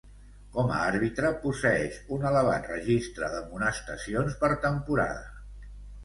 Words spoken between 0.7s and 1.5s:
a àrbitre,